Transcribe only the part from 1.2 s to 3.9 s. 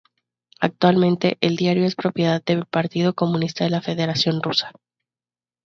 el diario es propiedad del Partido Comunista de la